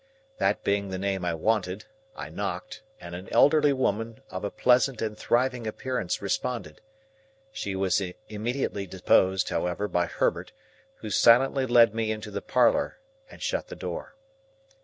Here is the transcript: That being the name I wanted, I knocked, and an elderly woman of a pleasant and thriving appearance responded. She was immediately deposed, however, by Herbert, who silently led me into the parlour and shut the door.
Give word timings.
That 0.39 0.63
being 0.63 0.89
the 0.89 0.97
name 0.97 1.23
I 1.23 1.35
wanted, 1.35 1.85
I 2.15 2.31
knocked, 2.31 2.81
and 2.99 3.13
an 3.13 3.29
elderly 3.31 3.71
woman 3.71 4.21
of 4.31 4.43
a 4.43 4.49
pleasant 4.49 4.99
and 4.99 5.15
thriving 5.15 5.67
appearance 5.67 6.23
responded. 6.23 6.81
She 7.51 7.75
was 7.75 8.01
immediately 8.27 8.87
deposed, 8.87 9.49
however, 9.49 9.87
by 9.87 10.07
Herbert, 10.07 10.53
who 10.95 11.11
silently 11.11 11.67
led 11.67 11.93
me 11.93 12.11
into 12.11 12.31
the 12.31 12.41
parlour 12.41 12.97
and 13.29 13.43
shut 13.43 13.67
the 13.67 13.75
door. 13.75 14.15